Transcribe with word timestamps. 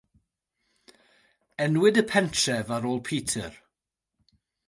Enwyd 1.65 2.01
y 2.03 2.05
pentref 2.13 2.67
ar 2.77 2.87
ôl 2.93 3.01
Peter. 3.09 3.53